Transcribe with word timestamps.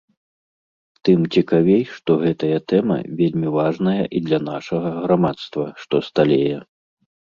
Тым 1.09 1.19
цікавей, 1.33 1.83
што 1.97 2.11
гэтая 2.23 2.57
тэма 2.73 2.97
вельмі 3.19 3.47
важная 3.57 4.01
і 4.21 4.23
для 4.31 4.39
нашага 4.49 4.89
грамадства, 5.03 5.65
што 5.85 5.95
сталее. 6.09 6.57